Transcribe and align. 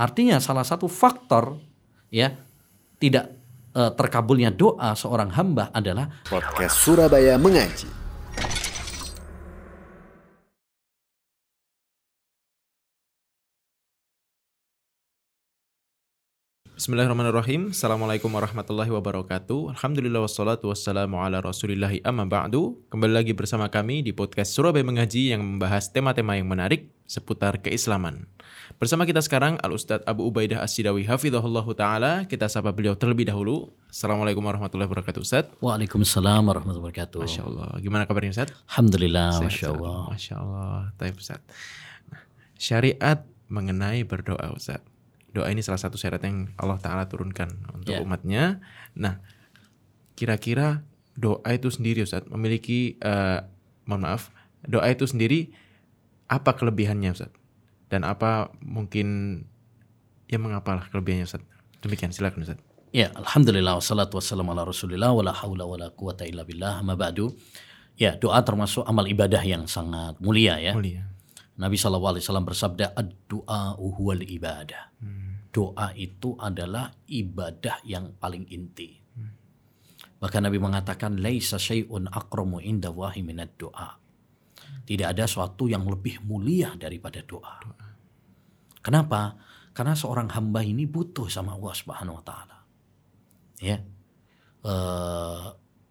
Artinya 0.00 0.40
salah 0.40 0.64
satu 0.64 0.88
faktor 0.88 1.60
ya 2.08 2.32
tidak 2.96 3.36
eh, 3.76 3.92
terkabulnya 3.92 4.48
doa 4.48 4.96
seorang 4.96 5.28
hamba 5.36 5.68
adalah 5.76 6.08
Podcast 6.24 6.80
Surabaya 6.80 7.36
Mengaji. 7.36 8.09
Bismillahirrahmanirrahim. 16.80 17.76
Assalamualaikum 17.76 18.32
warahmatullahi 18.32 18.88
wabarakatuh. 18.88 19.76
Alhamdulillah 19.76 20.24
wassalatu 20.24 20.72
wassalamu 20.72 21.20
ala 21.20 21.44
rasulillahi 21.44 22.00
amma 22.08 22.24
ba'du. 22.24 22.80
Kembali 22.88 23.20
lagi 23.20 23.36
bersama 23.36 23.68
kami 23.68 24.00
di 24.00 24.16
podcast 24.16 24.56
Surabaya 24.56 24.80
Mengaji 24.80 25.36
yang 25.36 25.44
membahas 25.44 25.92
tema-tema 25.92 26.40
yang 26.40 26.48
menarik 26.48 26.88
seputar 27.04 27.60
keislaman. 27.60 28.24
Bersama 28.80 29.04
kita 29.04 29.20
sekarang 29.20 29.60
Al-Ustadz 29.60 30.08
Abu 30.08 30.24
Ubaidah 30.32 30.64
As-Sidawi 30.64 31.04
Hafidhahullah 31.04 31.68
Ta'ala. 31.76 32.12
Kita 32.24 32.48
sapa 32.48 32.72
beliau 32.72 32.96
terlebih 32.96 33.28
dahulu. 33.28 33.76
Assalamualaikum 33.92 34.40
warahmatullahi 34.40 34.88
wabarakatuh 34.88 35.20
Ustadz. 35.20 35.60
Waalaikumsalam 35.60 36.48
warahmatullahi 36.48 36.96
wabarakatuh. 36.96 37.20
Masya 37.20 37.44
Allah. 37.44 37.76
Gimana 37.84 38.08
kabarnya 38.08 38.32
Ustadz? 38.32 38.56
Alhamdulillah, 38.72 39.36
Sehat, 39.36 39.52
masya? 39.52 39.66
Allah. 39.76 40.00
Masya 40.16 40.34
Allah. 40.40 40.80
Taib 40.96 41.20
Ustadz. 41.20 41.44
Nah, 42.08 42.24
syariat 42.56 43.20
mengenai 43.52 44.00
berdoa 44.08 44.56
Ustadz. 44.56 44.89
Doa 45.30 45.46
ini 45.50 45.62
salah 45.62 45.78
satu 45.78 45.94
syariat 45.94 46.22
yang 46.26 46.50
Allah 46.58 46.78
Ta'ala 46.82 47.06
turunkan 47.06 47.50
untuk 47.70 47.94
Ya. 47.94 48.02
umatnya. 48.02 48.58
Nah, 48.98 49.22
kira-kira 50.18 50.82
doa 51.14 51.46
itu 51.54 51.70
sendiri 51.70 52.02
Ustadz 52.02 52.26
memiliki, 52.28 52.98
eh, 52.98 53.38
mohon 53.86 54.02
maaf, 54.04 54.34
doa 54.66 54.90
itu 54.90 55.06
sendiri 55.06 55.54
apa 56.26 56.54
kelebihannya 56.58 57.14
Ustadz? 57.14 57.36
Dan 57.90 58.02
apa 58.06 58.50
mungkin, 58.62 59.42
ya 60.26 60.38
mengapalah 60.38 60.90
kelebihannya 60.90 61.26
Ustadz? 61.26 61.46
Demikian, 61.82 62.10
silakan 62.10 62.42
Ustadz. 62.42 62.62
Ya, 62.90 63.14
alhamdulillah 63.14 63.78
wassalatu 63.78 64.18
wassalamu 64.18 64.50
ala 64.50 64.66
Rasulillah 64.66 65.14
wala 65.14 65.30
haula 65.30 65.62
wala 65.62 65.94
quwata 65.94 66.26
illa 66.26 66.42
billah. 66.42 66.82
Ma 66.82 66.98
ba'du. 66.98 67.30
Ya, 67.94 68.18
doa 68.18 68.42
termasuk 68.42 68.82
amal 68.82 69.06
ibadah 69.06 69.38
yang 69.46 69.70
sangat 69.70 70.18
mulia 70.18 70.58
ya. 70.58 70.74
Mulia. 70.74 71.06
Nabi 71.60 71.76
SAW 71.76 72.16
bersabda, 72.40 72.96
ad-du'a 72.96 73.76
huwal 73.76 74.24
ibadah. 74.24 74.96
Doa 75.50 75.92
itu 75.92 76.38
adalah 76.40 76.88
ibadah 77.10 77.84
yang 77.84 78.16
paling 78.16 78.48
inti. 78.48 78.96
Bahkan 80.20 80.40
Nabi 80.48 80.56
mengatakan, 80.60 81.20
laisa 81.20 81.60
syai'un 81.60 82.08
akramu 82.08 82.60
inda 82.64 82.88
wahi 82.88 83.20
minad 83.20 83.56
doa. 83.60 83.96
Tidak 84.84 85.04
ada 85.04 85.24
suatu 85.28 85.68
yang 85.68 85.84
lebih 85.84 86.24
mulia 86.24 86.72
daripada 86.76 87.20
doa. 87.24 87.60
Kenapa? 88.80 89.36
Karena 89.76 89.92
seorang 89.92 90.32
hamba 90.32 90.64
ini 90.64 90.88
butuh 90.88 91.28
sama 91.28 91.56
Allah 91.56 91.74
Subhanahu 91.76 92.16
wa 92.20 92.24
taala. 92.24 92.58
Ya. 93.60 93.76
Eh, 94.60 95.46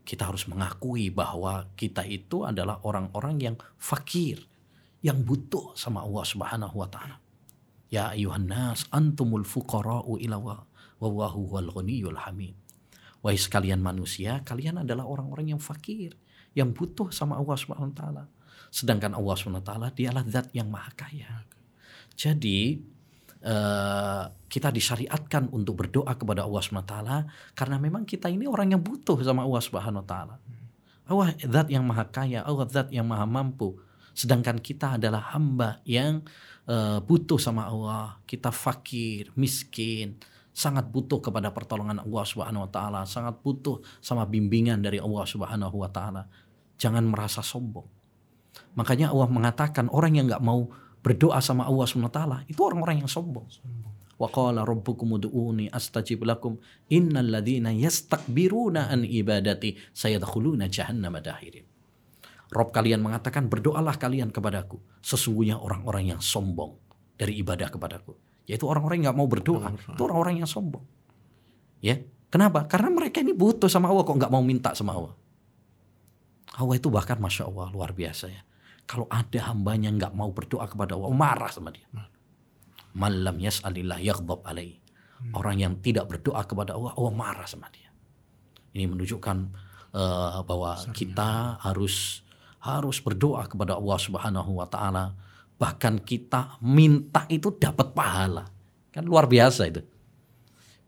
kita 0.06 0.26
harus 0.26 0.50
mengakui 0.50 1.14
bahwa 1.14 1.70
kita 1.78 2.02
itu 2.06 2.42
adalah 2.42 2.82
orang-orang 2.82 3.36
yang 3.38 3.56
fakir, 3.78 4.49
yang 5.00 5.24
butuh 5.24 5.76
sama 5.80 6.04
Allah 6.04 6.26
Subhanahu 6.28 6.76
wa 6.76 6.88
taala. 6.92 7.18
Ya 7.90 8.14
ayuhan 8.14 8.46
nas 8.46 8.86
antumul 8.94 9.48
fuqara'u 9.48 10.20
ila 10.22 10.38
wa 10.38 10.56
wallahu 11.00 11.56
wal 11.56 11.70
ghaniyyul 11.72 12.20
hamid. 12.20 12.54
Wahai 13.20 13.36
sekalian 13.36 13.84
manusia, 13.84 14.44
kalian 14.48 14.84
adalah 14.84 15.04
orang-orang 15.04 15.56
yang 15.56 15.62
fakir, 15.62 16.16
yang 16.56 16.72
butuh 16.72 17.12
sama 17.12 17.36
Allah 17.36 17.58
Subhanahu 17.60 17.92
wa 17.92 17.98
taala. 17.98 18.24
Sedangkan 18.70 19.16
Allah 19.16 19.36
Subhanahu 19.36 19.64
wa 19.64 19.68
taala 19.68 19.88
dialah 19.92 20.24
zat 20.28 20.52
yang 20.56 20.72
maha 20.72 20.92
kaya. 20.96 21.44
Jadi 22.16 22.80
eh, 23.44 24.24
kita 24.52 24.70
disyariatkan 24.72 25.52
untuk 25.52 25.84
berdoa 25.84 26.12
kepada 26.16 26.44
Allah 26.48 26.62
Subhanahu 26.64 26.88
wa 26.88 26.94
taala 26.96 27.18
karena 27.56 27.76
memang 27.80 28.04
kita 28.04 28.28
ini 28.28 28.48
orang 28.48 28.76
yang 28.76 28.84
butuh 28.84 29.20
sama 29.24 29.44
Allah 29.48 29.64
Subhanahu 29.64 30.04
wa 30.04 30.08
taala. 30.08 30.36
Allah 31.10 31.34
zat 31.42 31.68
yang 31.74 31.84
maha 31.84 32.06
kaya, 32.06 32.46
Allah 32.46 32.70
zat 32.70 32.94
yang 32.94 33.10
maha 33.10 33.26
mampu. 33.26 33.82
Sedangkan 34.14 34.60
kita 34.60 35.02
adalah 35.02 35.34
hamba 35.34 35.80
yang 35.88 36.26
eh, 36.70 37.00
butuh 37.02 37.38
sama 37.38 37.66
Allah. 37.68 38.20
Kita 38.24 38.54
fakir, 38.54 39.34
miskin, 39.36 40.20
sangat 40.60 40.92
butuh 40.92 41.24
kepada 41.24 41.56
pertolongan 41.56 42.04
Allah 42.04 42.26
Subhanahu 42.28 42.68
wa 42.68 42.72
taala, 42.72 43.02
sangat 43.08 43.40
butuh 43.40 43.80
sama 44.04 44.28
bimbingan 44.28 44.84
dari 44.84 45.00
Allah 45.00 45.24
Subhanahu 45.24 45.76
wa 45.80 45.88
taala. 45.88 46.28
Jangan 46.76 47.08
merasa 47.08 47.40
sombong. 47.40 47.88
Makanya 48.76 49.16
Allah 49.16 49.32
mengatakan 49.32 49.88
orang 49.88 50.20
yang 50.20 50.28
nggak 50.28 50.44
mau 50.44 50.68
berdoa 51.00 51.40
sama 51.40 51.64
Allah 51.64 51.88
Subhanahu 51.88 52.12
wa 52.12 52.18
taala 52.20 52.38
itu 52.52 52.60
orang-orang 52.60 53.08
yang 53.08 53.12
sombong. 53.12 53.48
Wa 54.20 54.28
qala 54.28 54.68
rabbukum 54.68 55.16
ud'uni 55.16 55.72
astajib 55.72 56.28
lakum 56.28 56.60
innal 56.92 57.40
ladzina 57.40 57.72
yastakbiruna 57.72 58.92
an 58.92 59.08
ibadati 59.08 59.80
sayadkhuluna 59.96 60.68
jahannama 60.68 61.24
dahirin. 61.24 61.64
Rob 62.50 62.74
kalian 62.74 63.06
mengatakan 63.06 63.46
berdoalah 63.46 63.94
kalian 64.02 64.34
kepadaku. 64.34 64.82
Sesungguhnya 65.06 65.62
orang-orang 65.62 66.18
yang 66.18 66.22
sombong 66.22 66.82
dari 67.14 67.38
ibadah 67.38 67.70
kepadaku. 67.70 68.18
Yaitu 68.50 68.66
orang-orang 68.66 69.02
yang 69.02 69.14
nggak 69.14 69.20
mau 69.22 69.30
berdoa. 69.30 69.70
Itu 69.78 70.02
orang-orang 70.10 70.42
yang 70.42 70.50
sombong. 70.50 70.82
Ya, 71.80 72.02
kenapa? 72.34 72.66
Karena 72.66 72.90
mereka 72.90 73.22
ini 73.22 73.38
butuh 73.38 73.70
sama 73.70 73.94
Allah 73.94 74.02
kok 74.02 74.18
nggak 74.18 74.34
mau 74.34 74.42
minta 74.42 74.74
sama 74.74 74.98
Allah. 74.98 75.14
Allah 76.58 76.76
itu 76.76 76.90
bahkan 76.90 77.22
masya 77.22 77.46
Allah 77.46 77.70
luar 77.70 77.94
biasa 77.94 78.26
ya. 78.34 78.42
Kalau 78.90 79.06
ada 79.06 79.54
hambanya 79.54 79.94
nggak 79.94 80.18
mau 80.18 80.34
berdoa 80.34 80.66
kepada 80.66 80.98
Allah, 80.98 81.14
marah 81.14 81.54
sama 81.54 81.70
dia. 81.70 81.86
Malam 82.98 83.38
yas'alillah 83.38 84.02
yaghdab 84.02 84.42
alaih. 84.50 84.82
Orang 85.38 85.62
yang 85.62 85.78
tidak 85.78 86.10
berdoa 86.10 86.42
kepada 86.50 86.74
Allah, 86.74 86.98
Allah 86.98 87.14
marah 87.14 87.46
sama 87.46 87.70
dia. 87.70 87.94
Ini 88.74 88.90
menunjukkan 88.90 89.38
eh, 89.94 90.40
bahwa 90.42 90.74
kita 90.90 91.62
harus 91.62 92.26
harus 92.60 93.00
berdoa 93.00 93.48
kepada 93.48 93.80
Allah 93.80 94.00
Subhanahu 94.00 94.60
wa 94.60 94.68
taala. 94.68 95.16
Bahkan 95.60 96.04
kita 96.04 96.60
minta 96.64 97.28
itu 97.28 97.52
dapat 97.56 97.92
pahala. 97.92 98.48
Kan 98.92 99.04
luar 99.08 99.28
biasa 99.28 99.68
itu. 99.68 99.84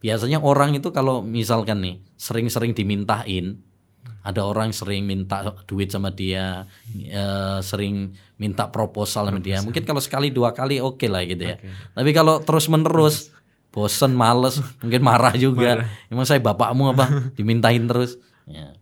Biasanya 0.01 0.41
orang 0.41 0.73
itu 0.75 0.89
kalau 0.89 1.21
misalkan 1.21 1.83
nih 1.83 1.95
sering-sering 2.17 2.73
dimintain, 2.73 3.61
ada 4.21 4.41
orang 4.45 4.73
sering 4.73 5.05
minta 5.05 5.45
duit 5.69 5.93
sama 5.93 6.09
dia, 6.09 6.65
eh, 6.93 7.59
sering 7.61 8.13
minta 8.41 8.69
proposal 8.73 9.29
sama 9.29 9.37
dia. 9.37 9.61
Mungkin 9.61 9.85
kalau 9.85 10.01
sekali 10.01 10.33
dua 10.33 10.53
kali 10.57 10.81
oke 10.81 11.05
lah 11.05 11.21
gitu 11.25 11.45
ya. 11.45 11.57
Tapi 11.93 12.09
kalau 12.17 12.41
terus 12.41 12.65
menerus, 12.65 13.29
bosen, 13.69 14.17
males, 14.17 14.57
mungkin 14.81 15.01
marah 15.05 15.33
juga. 15.37 15.85
Emang 16.09 16.25
saya 16.25 16.41
bapakmu 16.41 16.97
apa? 16.97 17.05
Dimintain 17.37 17.85
terus. 17.85 18.17
Ya. 18.49 18.73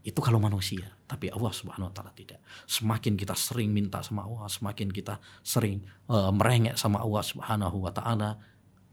Itu 0.00 0.24
kalau 0.24 0.40
manusia. 0.40 0.96
Tapi 1.04 1.28
Allah 1.28 1.52
subhanahu 1.52 1.92
wa 1.92 1.94
ta'ala 1.94 2.12
tidak. 2.16 2.40
Semakin 2.64 3.20
kita 3.20 3.36
sering 3.36 3.68
minta 3.68 4.00
sama 4.00 4.24
Allah, 4.24 4.48
semakin 4.48 4.88
kita 4.88 5.20
sering 5.44 5.84
eh, 6.08 6.32
merengek 6.32 6.80
sama 6.80 7.04
Allah 7.04 7.20
subhanahu 7.20 7.76
wa 7.84 7.92
ta'ala, 7.92 8.30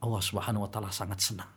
Allah 0.03 0.21
subhanahu 0.21 0.67
wa 0.67 0.69
ta'ala 0.71 0.91
sangat 0.91 1.23
senang. 1.23 1.51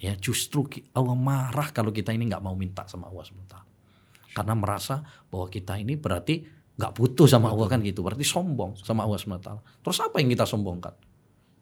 Ya 0.00 0.16
justru 0.16 0.64
Allah 0.96 1.12
marah 1.12 1.68
kalau 1.76 1.92
kita 1.92 2.16
ini 2.16 2.32
nggak 2.32 2.40
mau 2.40 2.56
minta 2.56 2.88
sama 2.88 3.12
Allah 3.12 3.20
subhanahu 3.28 3.44
wa 3.44 3.52
ta'ala. 3.52 3.68
Karena 4.30 4.54
merasa 4.56 5.04
bahwa 5.28 5.46
kita 5.52 5.76
ini 5.76 6.00
berarti 6.00 6.40
nggak 6.80 6.92
butuh 6.96 7.28
sama 7.28 7.52
Allah 7.52 7.68
kan 7.68 7.84
gitu. 7.84 8.00
Berarti 8.00 8.24
sombong 8.24 8.80
sama 8.80 9.04
Allah 9.04 9.20
subhanahu 9.20 9.44
wa 9.44 9.46
ta'ala. 9.52 9.62
Terus 9.84 9.98
apa 10.00 10.16
yang 10.24 10.32
kita 10.32 10.48
sombongkan? 10.48 10.94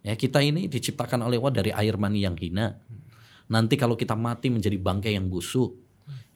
Ya 0.06 0.14
kita 0.14 0.38
ini 0.38 0.70
diciptakan 0.70 1.26
oleh 1.26 1.42
Allah 1.42 1.54
dari 1.58 1.70
air 1.74 1.98
mani 1.98 2.22
yang 2.22 2.38
hina. 2.38 2.78
Nanti 3.50 3.74
kalau 3.74 3.98
kita 3.98 4.14
mati 4.14 4.52
menjadi 4.52 4.78
bangkai 4.78 5.18
yang 5.18 5.26
busuk, 5.26 5.87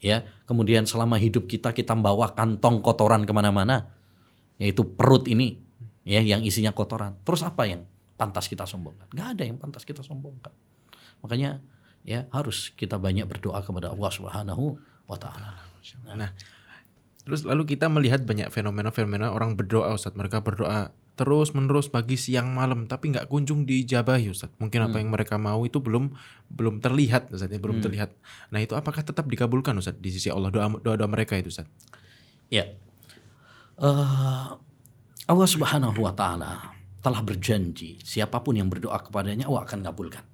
ya 0.03 0.27
kemudian 0.43 0.83
selama 0.83 1.15
hidup 1.15 1.47
kita 1.47 1.71
kita 1.71 1.95
membawa 1.95 2.35
kantong 2.35 2.83
kotoran 2.83 3.23
ke 3.23 3.31
mana-mana, 3.31 3.87
yaitu 4.59 4.83
perut 4.83 5.25
ini, 5.31 5.63
ya 6.03 6.19
yang 6.19 6.43
isinya 6.43 6.75
kotoran. 6.75 7.15
Terus 7.23 7.47
apa 7.47 7.63
yang 7.63 7.87
pantas 8.19 8.51
kita 8.51 8.67
sombongkan? 8.67 9.07
Gak 9.15 9.39
ada 9.39 9.43
yang 9.47 9.55
pantas 9.55 9.87
kita 9.87 10.03
sombongkan. 10.03 10.51
Makanya 11.23 11.63
ya 12.03 12.27
harus 12.35 12.75
kita 12.75 12.99
banyak 12.99 13.23
berdoa 13.23 13.63
kepada 13.63 13.95
Allah 13.95 14.11
Subhanahu 14.11 14.75
wa 15.07 15.15
taala. 15.15 15.55
Nah, 16.15 16.35
terus 17.23 17.47
lalu 17.47 17.63
kita 17.63 17.87
melihat 17.87 18.27
banyak 18.27 18.51
fenomena-fenomena 18.51 19.31
orang 19.31 19.55
berdoa 19.55 19.95
Ustadz. 19.95 20.19
Mereka 20.19 20.43
berdoa 20.43 20.91
terus 21.13 21.53
menerus 21.53 21.93
pagi 21.93 22.17
siang 22.17 22.57
malam 22.57 22.89
tapi 22.89 23.13
nggak 23.13 23.29
kunjung 23.29 23.69
dijabahi 23.69 24.33
Ustadz. 24.33 24.57
Mungkin 24.57 24.89
apa 24.89 24.97
yang 24.97 25.13
mereka 25.13 25.37
mau 25.37 25.61
itu 25.61 25.77
belum 25.77 26.09
belum 26.49 26.81
terlihat 26.81 27.29
Ustadz, 27.29 27.53
ya, 27.53 27.61
belum 27.61 27.85
terlihat. 27.85 28.09
Nah, 28.49 28.59
itu 28.61 28.73
apakah 28.73 29.05
tetap 29.05 29.29
dikabulkan 29.29 29.77
Ustadz 29.77 30.01
di 30.01 30.09
sisi 30.09 30.33
Allah 30.33 30.49
doa 30.49 30.73
doa, 30.81 30.97
doa 30.97 31.09
mereka 31.09 31.37
itu 31.37 31.53
Ustadz? 31.53 31.69
Ya. 32.49 32.65
Eh, 33.77 34.47
Allah 35.29 35.47
Subhanahu 35.49 36.01
wa 36.01 36.13
taala 36.17 36.73
telah 37.03 37.21
berjanji 37.21 38.01
siapa 38.01 38.41
pun 38.41 38.57
yang 38.57 38.73
berdoa 38.73 38.97
kepadanya 39.05 39.45
Allah 39.45 39.69
akan 39.69 39.79
kabulkan. 39.85 40.25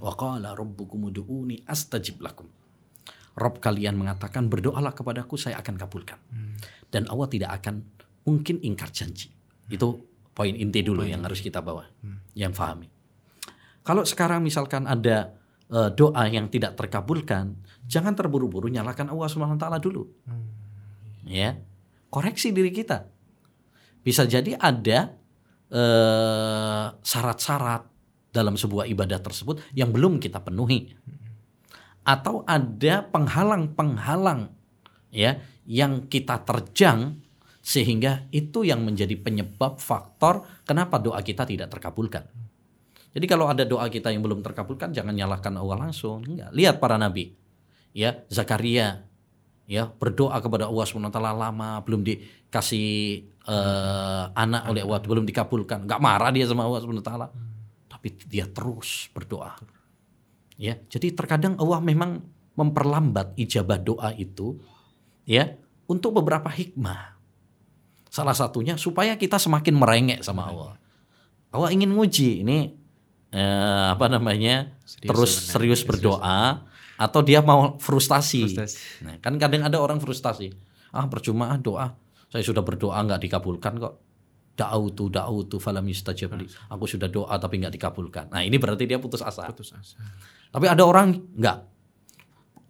Wa 0.00 0.16
qala 0.16 0.56
rabbukum 0.56 1.12
ud'uni 1.12 1.68
astajib 1.68 2.24
lakum. 2.24 2.48
Rob 3.34 3.58
kalian 3.58 3.98
mengatakan 3.98 4.46
berdoalah 4.46 4.94
kepadaku 4.94 5.34
saya 5.34 5.58
akan 5.58 5.74
kabulkan. 5.74 6.16
Dan 6.88 7.10
Allah 7.10 7.26
tidak 7.26 7.50
akan 7.60 7.82
mungkin 8.24 8.62
ingkar 8.62 8.94
janji. 8.94 9.34
Itu 9.66 10.13
poin 10.34 10.52
inti 10.52 10.82
dulu 10.82 11.06
yang 11.06 11.22
harus 11.22 11.38
kita 11.38 11.62
bawa. 11.62 11.86
Yang 12.34 12.52
fahami. 12.58 12.88
Kalau 13.86 14.02
sekarang 14.02 14.42
misalkan 14.42 14.84
ada 14.90 15.38
eh, 15.70 15.90
doa 15.94 16.26
yang 16.26 16.50
tidak 16.50 16.74
terkabulkan, 16.74 17.54
jangan 17.86 18.12
terburu-buru 18.18 18.66
nyalakan 18.68 19.14
Allah 19.14 19.28
Subhanahu 19.30 19.56
wa 19.56 19.62
taala 19.62 19.78
dulu. 19.78 20.10
Ya. 21.24 21.56
Koreksi 22.10 22.50
diri 22.50 22.74
kita. 22.74 23.06
Bisa 24.04 24.26
jadi 24.26 24.58
ada 24.58 25.14
eh, 25.70 26.86
syarat-syarat 26.98 27.82
dalam 28.34 28.58
sebuah 28.58 28.90
ibadah 28.90 29.22
tersebut 29.22 29.62
yang 29.78 29.94
belum 29.94 30.18
kita 30.18 30.42
penuhi. 30.42 30.90
Atau 32.04 32.44
ada 32.44 33.06
penghalang-penghalang 33.08 34.52
ya 35.14 35.40
yang 35.64 36.10
kita 36.10 36.42
terjang 36.44 37.24
sehingga 37.64 38.28
itu 38.28 38.60
yang 38.60 38.84
menjadi 38.84 39.16
penyebab 39.16 39.80
faktor 39.80 40.44
kenapa 40.68 41.00
doa 41.00 41.24
kita 41.24 41.48
tidak 41.48 41.72
terkabulkan. 41.72 42.28
Jadi 43.16 43.24
kalau 43.24 43.48
ada 43.48 43.64
doa 43.64 43.88
kita 43.88 44.12
yang 44.12 44.20
belum 44.20 44.44
terkabulkan 44.44 44.92
jangan 44.92 45.16
nyalahkan 45.16 45.56
Allah 45.56 45.88
langsung. 45.88 46.20
Enggak. 46.28 46.52
Lihat 46.52 46.76
para 46.76 47.00
nabi. 47.00 47.32
Ya, 47.96 48.20
Zakaria 48.28 49.08
ya 49.64 49.88
berdoa 49.88 50.36
kepada 50.44 50.68
Allah 50.68 50.84
SWT 50.84 51.16
lama 51.24 51.80
belum 51.88 52.04
dikasih 52.04 52.90
eh, 53.48 54.24
anak 54.36 54.68
oleh 54.68 54.84
Allah 54.84 55.00
belum 55.00 55.24
dikabulkan. 55.24 55.88
Enggak 55.88 56.02
marah 56.04 56.28
dia 56.36 56.44
sama 56.44 56.68
Allah 56.68 56.84
SWT. 56.84 57.12
Tapi 57.88 58.08
dia 58.28 58.44
terus 58.44 59.08
berdoa. 59.16 59.56
Ya, 60.60 60.76
jadi 60.92 61.16
terkadang 61.16 61.56
Allah 61.56 61.80
memang 61.80 62.20
memperlambat 62.60 63.40
ijabah 63.40 63.80
doa 63.80 64.10
itu 64.14 64.60
ya 65.24 65.54
untuk 65.86 66.18
beberapa 66.18 66.50
hikmah. 66.50 67.13
Salah 68.14 68.36
satunya 68.38 68.78
supaya 68.78 69.18
kita 69.18 69.42
semakin 69.42 69.74
merengek 69.74 70.22
sama 70.22 70.46
Allah. 70.46 70.78
Allah 71.50 71.74
ingin 71.74 71.90
nguji 71.90 72.46
ini 72.46 72.70
eh, 73.34 73.86
apa 73.90 74.06
namanya 74.06 74.70
Serius 74.86 75.10
terus 75.10 75.30
sebenarnya, 75.34 75.50
serius 75.50 75.80
serius. 75.82 75.90
berdoa 75.90 76.38
atau 76.94 77.20
dia 77.26 77.42
mau 77.42 77.74
frustasi. 77.82 78.46
Frustasi. 78.46 79.02
Nah, 79.02 79.18
kan 79.18 79.34
kadang 79.34 79.66
ada 79.66 79.82
orang 79.82 79.98
frustasi. 79.98 80.54
Ah 80.94 81.10
percuma 81.10 81.50
ah, 81.50 81.58
doa. 81.58 81.90
Saya 82.30 82.46
sudah 82.46 82.62
berdoa 82.62 83.02
nggak 83.02 83.18
dikabulkan 83.18 83.82
kok. 83.82 83.94
Da'autu 84.54 85.10
da'autu 85.10 85.58
falam 85.58 85.82
yustajab 85.82 86.38
li. 86.38 86.46
Aku 86.70 86.86
sudah 86.86 87.10
doa 87.10 87.34
tapi 87.42 87.58
nggak 87.58 87.74
dikabulkan. 87.74 88.30
Nah, 88.30 88.46
ini 88.46 88.54
berarti 88.62 88.86
dia 88.86 89.02
putus 89.02 89.26
asa. 89.26 89.50
Putus 89.50 89.74
asa. 89.74 89.98
Tapi 90.54 90.70
ada 90.70 90.86
orang 90.86 91.18
enggak. 91.34 91.66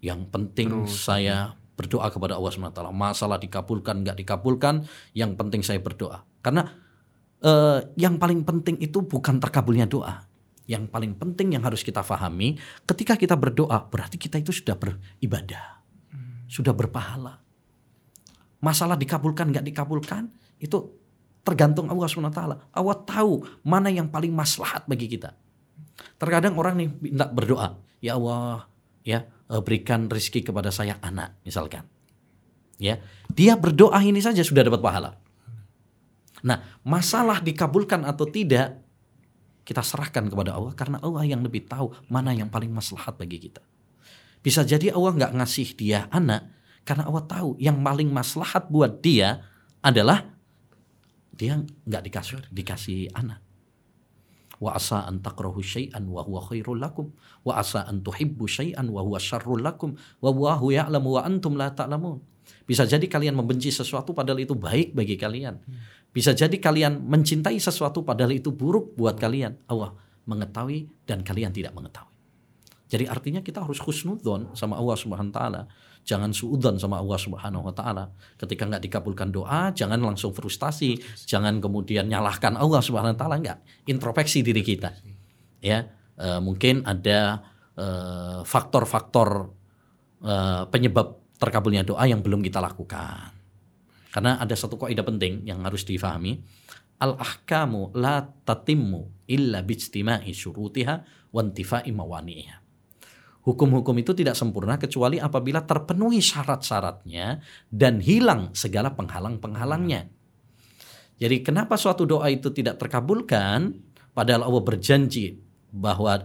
Yang 0.01 0.21
penting 0.33 0.89
Terus, 0.89 1.05
saya 1.05 1.53
berdoa 1.75 2.07
kepada 2.11 2.39
Allah 2.39 2.51
SWT. 2.51 2.81
Masalah 2.95 3.39
dikabulkan 3.39 4.03
enggak 4.03 4.17
dikabulkan, 4.19 4.87
yang 5.13 5.35
penting 5.35 5.61
saya 5.61 5.83
berdoa. 5.83 6.23
Karena 6.41 6.67
eh, 7.43 7.79
yang 7.99 8.17
paling 8.19 8.47
penting 8.47 8.79
itu 8.79 9.03
bukan 9.03 9.43
terkabulnya 9.43 9.87
doa. 9.91 10.27
Yang 10.65 10.89
paling 10.89 11.13
penting 11.21 11.53
yang 11.53 11.63
harus 11.67 11.85
kita 11.85 12.01
pahami, 12.01 12.57
ketika 12.89 13.21
kita 13.21 13.37
berdoa, 13.37 13.85
berarti 13.85 14.17
kita 14.17 14.41
itu 14.41 14.55
sudah 14.55 14.79
beribadah. 14.79 15.85
Sudah 16.49 16.73
berpahala. 16.73 17.43
Masalah 18.65 18.97
dikabulkan 18.97 19.53
enggak 19.53 19.67
dikabulkan, 19.69 20.33
itu 20.57 20.89
tergantung 21.45 21.93
Allah 21.93 22.09
SWT. 22.09 22.41
Allah 22.73 22.97
tahu 23.05 23.45
mana 23.61 23.93
yang 23.93 24.09
paling 24.09 24.33
maslahat 24.33 24.89
bagi 24.89 25.05
kita. 25.05 25.37
Terkadang 26.17 26.57
orang 26.57 26.81
nih 26.81 26.89
minta 27.05 27.29
berdoa, 27.29 27.77
ya 28.01 28.17
Allah, 28.17 28.67
ya 29.05 29.29
eh, 29.55 29.63
berikan 29.63 30.11
rizki 30.11 30.43
kepada 30.43 30.75
saya 30.75 30.99
anak, 30.99 31.39
misalkan. 31.47 31.87
Ya, 32.83 32.99
dia 33.31 33.55
berdoa 33.55 34.03
ini 34.03 34.19
saja 34.19 34.43
sudah 34.43 34.67
dapat 34.67 34.83
pahala. 34.83 35.15
Nah, 36.45 36.59
masalah 36.83 37.39
dikabulkan 37.41 38.03
atau 38.03 38.27
tidak 38.27 38.83
kita 39.65 39.81
serahkan 39.81 40.29
kepada 40.29 40.59
Allah 40.59 40.77
karena 40.77 41.01
Allah 41.01 41.25
yang 41.25 41.41
lebih 41.41 41.65
tahu 41.65 41.95
mana 42.13 42.37
yang 42.37 42.53
paling 42.53 42.69
maslahat 42.69 43.17
bagi 43.17 43.49
kita. 43.49 43.65
Bisa 44.45 44.61
jadi 44.61 44.93
Allah 44.93 45.17
nggak 45.17 45.33
ngasih 45.41 45.69
dia 45.73 46.05
anak 46.13 46.45
karena 46.85 47.09
Allah 47.09 47.25
tahu 47.25 47.57
yang 47.57 47.81
paling 47.81 48.13
maslahat 48.13 48.69
buat 48.69 49.01
dia 49.01 49.41
adalah 49.81 50.29
dia 51.33 51.65
nggak 51.89 52.03
dikasih 52.13 52.45
dikasih 52.53 53.01
anak. 53.17 53.44
Wa 54.63 54.79
asa 54.79 55.03
an 55.07 55.19
takrahu 55.19 55.59
syai'an 55.59 56.07
wa 56.07 56.23
huwa 56.23 56.45
khairul 56.47 56.79
lakum 56.79 57.11
wa 57.43 57.59
asa 57.59 57.87
an 57.87 58.03
tuhibbu 58.07 58.47
syai'an 58.47 58.87
wa 58.87 59.03
huwa 59.03 59.19
syarrul 59.19 59.63
lakum 59.63 59.99
wa 60.23 60.31
wallahu 60.31 60.71
ya'lamu 60.71 61.19
wa 61.19 61.27
antum 61.27 61.59
la 61.59 61.75
ta'lamun. 61.75 62.23
Bisa 62.65 62.85
jadi 62.85 63.05
kalian 63.05 63.37
membenci 63.37 63.73
sesuatu 63.73 64.13
padahal 64.13 64.45
itu 64.45 64.57
baik 64.57 64.93
bagi 64.97 65.17
kalian. 65.17 65.61
Bisa 66.15 66.33
jadi 66.33 66.55
kalian 66.57 67.03
mencintai 67.03 67.59
sesuatu 67.59 68.07
padahal 68.07 68.37
itu 68.37 68.55
buruk 68.55 68.95
buat 68.95 69.19
kalian. 69.19 69.67
Allah 69.67 69.93
mengetahui 70.25 71.05
dan 71.05 71.21
kalian 71.27 71.53
tidak 71.53 71.75
mengetahui. 71.77 72.15
Jadi 72.89 73.11
artinya 73.11 73.41
kita 73.43 73.65
harus 73.65 73.81
husnudzon 73.81 74.55
sama 74.55 74.79
Allah 74.79 74.97
Subhanahu 74.97 75.33
wa 75.33 75.37
taala. 75.37 75.63
Jangan 76.05 76.37
suudzon 76.37 76.77
sama 76.77 77.01
Allah 77.01 77.17
Subhanahu 77.17 77.65
wa 77.65 77.73
taala. 77.73 78.13
Ketika 78.37 78.69
nggak 78.69 78.85
dikabulkan 78.85 79.33
doa, 79.33 79.73
jangan 79.73 79.97
langsung 80.05 80.37
frustasi, 80.37 81.01
jangan 81.25 81.65
kemudian 81.65 82.05
nyalahkan 82.05 82.61
Allah 82.61 82.85
Subhanahu 82.85 83.17
wa 83.17 83.19
taala 83.19 83.41
enggak. 83.41 83.59
Introspeksi 83.89 84.45
diri 84.45 84.61
kita. 84.61 84.93
Ya, 85.65 85.89
eh, 86.21 86.41
mungkin 86.45 86.85
ada 86.85 87.41
eh, 87.73 88.41
faktor-faktor 88.45 89.49
eh, 90.21 90.63
penyebab 90.69 91.25
terkabulnya 91.41 91.89
doa 91.89 92.05
yang 92.05 92.21
belum 92.21 92.45
kita 92.45 92.61
lakukan. 92.61 93.33
Karena 94.13 94.39
ada 94.39 94.55
satu 94.55 94.79
kaidah 94.79 95.03
penting 95.03 95.43
yang 95.49 95.65
harus 95.67 95.83
difahami. 95.83 96.39
Al-ahkamu 97.03 97.97
la 97.99 98.23
tatimmu 98.23 99.27
illa 99.27 99.65
bijtima'i 99.65 100.31
syurutiha 100.31 100.95
wa 101.35 101.41
intifa'i 101.43 101.91
mawani'iha. 101.91 102.64
Hukum-hukum 103.45 103.93
itu 104.01 104.17
tidak 104.17 104.41
sempurna 104.41 104.81
kecuali 104.81 105.21
apabila 105.21 105.69
terpenuhi 105.69 106.25
syarat-syaratnya 106.25 107.45
dan 107.69 108.01
hilang 108.01 108.57
segala 108.57 108.97
penghalang-penghalangnya. 108.97 110.09
Jadi 111.21 111.45
kenapa 111.45 111.77
suatu 111.77 112.09
doa 112.09 112.33
itu 112.33 112.49
tidak 112.51 112.81
terkabulkan 112.81 113.85
padahal 114.17 114.49
Allah 114.49 114.65
berjanji 114.65 115.39
bahwa 115.69 116.25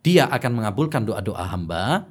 dia 0.00 0.24
akan 0.32 0.64
mengabulkan 0.64 1.04
doa-doa 1.04 1.52
hamba 1.52 2.08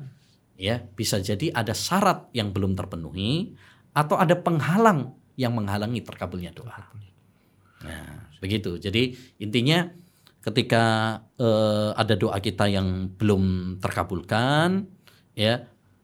ya 0.53 0.85
bisa 0.85 1.17
jadi 1.17 1.49
ada 1.49 1.73
syarat 1.73 2.29
yang 2.37 2.53
belum 2.53 2.77
terpenuhi 2.77 3.57
atau 3.93 4.21
ada 4.21 4.37
penghalang 4.37 5.17
yang 5.33 5.57
menghalangi 5.57 6.05
terkabulnya 6.05 6.53
doa. 6.53 6.93
Nah, 7.83 8.31
begitu. 8.37 8.77
Jadi 8.77 9.17
intinya 9.41 9.89
ketika 10.43 10.83
eh, 11.39 11.89
ada 11.95 12.13
doa 12.19 12.37
kita 12.43 12.67
yang 12.67 13.15
belum 13.15 13.77
terkabulkan, 13.79 14.83
ya 15.31 15.63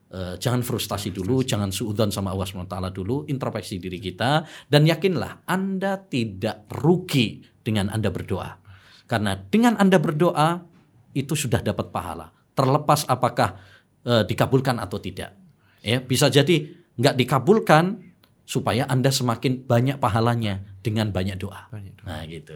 eh, 0.10 0.36
jangan 0.40 0.64
frustasi 0.64 1.12
dulu, 1.12 1.44
jangan 1.44 1.76
suudzon 1.76 2.10
sama 2.10 2.32
Allah 2.32 2.48
SWT 2.48 2.80
dulu, 2.96 3.28
introspeksi 3.28 3.84
diri 3.84 4.00
kita 4.00 4.48
dan 4.72 4.88
yakinlah 4.88 5.44
Anda 5.44 6.00
tidak 6.08 6.72
rugi 6.72 7.44
dengan 7.60 7.92
Anda 7.92 8.08
berdoa. 8.10 8.56
Karena 9.06 9.36
dengan 9.36 9.76
Anda 9.76 10.00
berdoa 10.00 10.64
itu 11.12 11.36
sudah 11.36 11.60
dapat 11.60 11.92
pahala, 11.92 12.32
terlepas 12.56 13.04
apakah 13.12 13.60
eh, 14.08 14.24
dikabulkan 14.24 14.80
atau 14.80 15.04
tidak. 15.04 15.36
Ya, 15.84 16.00
bisa 16.00 16.32
jadi 16.32 16.80
nggak 16.96 17.16
dikabulkan 17.16 18.08
supaya 18.48 18.88
Anda 18.88 19.12
semakin 19.12 19.68
banyak 19.68 20.00
pahalanya 20.00 20.64
dengan 20.80 21.12
banyak 21.12 21.38
doa. 21.38 21.68
Banyak 21.72 21.94
doa. 22.02 22.08
Nah, 22.08 22.24
gitu. 22.26 22.56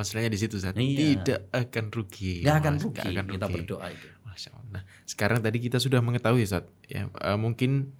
Masalahnya 0.00 0.32
di 0.32 0.40
situ 0.40 0.56
Ustaz. 0.56 0.72
Iya. 0.72 0.96
Tidak 1.20 1.40
akan 1.52 1.84
rugi. 1.90 2.40
Nggak 2.40 2.56
akan 2.56 2.74
rugi 2.78 2.96
Nggak 3.04 3.12
akan 3.12 3.26
kita 3.28 3.44
rugi. 3.44 3.54
berdoa 3.60 3.86
itu. 3.86 4.06
Masya 4.24 4.50
Allah. 4.50 4.70
Nah, 4.72 4.82
sekarang 5.04 5.38
tadi 5.38 5.58
kita 5.60 5.76
sudah 5.76 6.00
mengetahui 6.00 6.40
Ustaz. 6.40 6.64
Ya, 6.86 7.04
eh, 7.06 7.36
mungkin 7.36 7.92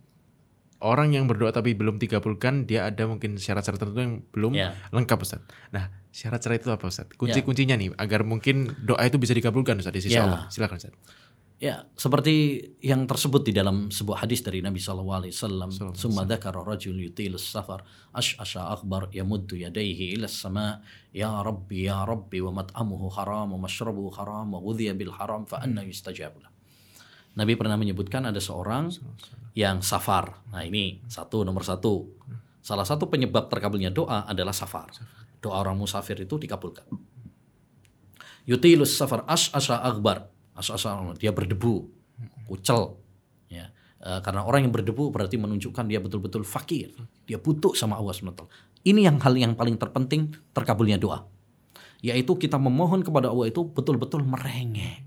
orang 0.80 1.12
yang 1.12 1.28
berdoa 1.28 1.52
tapi 1.52 1.76
belum 1.76 2.00
dikabulkan, 2.00 2.64
dia 2.64 2.88
ada 2.88 3.04
mungkin 3.04 3.36
syarat-syarat 3.36 3.76
tertentu 3.78 4.00
yang 4.00 4.14
belum 4.32 4.52
Ya. 4.54 4.72
lengkap 4.88 5.18
Ustaz. 5.20 5.44
Nah, 5.68 5.92
syarat-syarat 6.08 6.64
itu 6.64 6.72
apa 6.72 6.88
Ustaz? 6.88 7.04
Kunci-kuncinya 7.12 7.76
nih 7.76 7.92
agar 7.94 8.24
mungkin 8.24 8.72
doa 8.80 9.04
itu 9.04 9.20
bisa 9.20 9.36
dikabulkan 9.36 9.76
Ustaz 9.76 9.92
di 9.92 10.00
sisi 10.00 10.16
Ya. 10.16 10.24
Allah. 10.24 10.48
Silakan 10.48 10.80
Ustaz. 10.80 10.96
Ya, 11.60 11.84
seperti 11.92 12.64
yang 12.80 13.04
tersebut 13.04 13.44
di 13.44 13.52
dalam 13.52 13.92
sebuah 13.92 14.24
hadis 14.24 14.40
dari 14.40 14.64
Nabi 14.64 14.80
sallallahu 14.80 15.28
alaihi 15.28 15.36
wasallam, 15.36 15.68
"Summa 15.92 16.24
dzakara 16.24 16.64
rajul 16.64 16.96
yutil 16.96 17.36
safar, 17.36 17.84
ash'asha 18.16 18.72
akbar 18.72 19.12
yamuddu 19.12 19.60
yadayhi 19.60 20.16
ila 20.16 20.24
sama 20.24 20.80
ya 21.12 21.28
rabbi 21.44 21.84
ya 21.84 22.08
rabbi 22.08 22.40
wa 22.40 22.64
mat'amuhu 22.64 23.12
haram 23.12 23.52
wa 23.52 23.68
mashrabuhu 23.68 24.08
haram 24.16 24.48
wa 24.48 24.56
ghudhiya 24.56 24.96
bil 24.96 25.12
haram 25.12 25.44
fa 25.44 25.60
anna 25.60 25.84
yustajabu 25.84 26.40
lah." 26.40 26.48
Nabi 27.36 27.52
pernah 27.60 27.76
menyebutkan 27.76 28.24
ada 28.24 28.40
seorang 28.40 28.88
yang 29.52 29.84
safar. 29.84 30.40
Nah, 30.56 30.64
ini 30.64 31.04
satu 31.12 31.44
nomor 31.44 31.60
satu. 31.60 32.08
Salah 32.64 32.88
satu 32.88 33.12
penyebab 33.12 33.52
terkabulnya 33.52 33.92
doa 33.92 34.24
adalah 34.24 34.56
safar. 34.56 34.88
Doa 35.44 35.60
orang 35.60 35.76
musafir 35.76 36.16
itu 36.16 36.40
dikabulkan. 36.40 36.88
Yutilus 38.48 38.96
safar 38.96 39.28
ash'asha 39.28 39.84
akbar. 39.84 40.39
Ash'asha 40.60 40.92
dia 41.16 41.32
berdebu, 41.32 41.88
kucel. 42.44 43.00
Ya. 43.48 43.72
Eh, 44.00 44.20
karena 44.24 44.44
orang 44.44 44.68
yang 44.68 44.72
berdebu 44.72 45.12
berarti 45.12 45.36
menunjukkan 45.40 45.84
dia 45.88 46.00
betul-betul 46.00 46.44
fakir. 46.44 46.92
Dia 47.24 47.40
butuh 47.40 47.72
sama 47.72 47.96
Allah 47.96 48.12
SWT. 48.12 48.44
Ini 48.84 49.08
yang 49.08 49.16
hal 49.20 49.36
yang 49.36 49.52
paling 49.56 49.76
terpenting 49.76 50.32
terkabulnya 50.52 50.96
doa. 50.96 51.24
Yaitu 52.00 52.36
kita 52.36 52.56
memohon 52.56 53.04
kepada 53.04 53.28
Allah 53.28 53.52
itu 53.52 53.60
betul-betul 53.64 54.24
merengek 54.24 55.04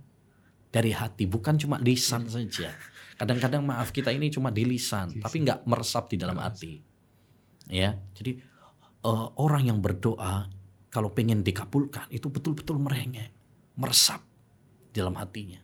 dari 0.74 0.94
hati, 0.94 1.30
bukan 1.30 1.58
cuma 1.58 1.78
lisan 1.82 2.26
saja. 2.26 2.74
Kadang-kadang 3.18 3.62
maaf 3.62 3.94
kita 3.94 4.10
ini 4.10 4.34
cuma 4.34 4.50
di 4.50 4.66
lisan, 4.66 5.22
tapi 5.22 5.46
nggak 5.46 5.70
meresap 5.70 6.10
di 6.10 6.18
dalam 6.18 6.38
hati. 6.42 6.82
Ya, 7.70 7.98
jadi 8.18 8.42
eh, 9.06 9.28
orang 9.38 9.70
yang 9.70 9.80
berdoa 9.82 10.50
kalau 10.94 11.10
pengen 11.14 11.42
dikabulkan 11.42 12.10
itu 12.14 12.30
betul-betul 12.30 12.78
merengek, 12.78 13.34
meresap 13.78 14.22
dalam 14.94 15.18
hatinya. 15.18 15.60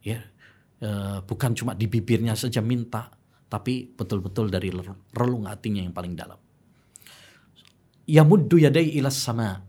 Ya, 0.00 0.24
eh, 0.80 1.18
bukan 1.26 1.52
cuma 1.58 1.74
di 1.74 1.90
bibirnya 1.90 2.38
saja 2.38 2.62
minta, 2.62 3.10
tapi 3.50 3.90
betul-betul 3.90 4.48
dari 4.48 4.70
relung 5.12 5.44
hatinya 5.50 5.82
yang 5.82 5.92
paling 5.92 6.14
dalam. 6.14 6.38
Yamuddu 8.06 8.56
yadai 8.62 8.94
ilas 8.96 9.18
sama. 9.18 9.66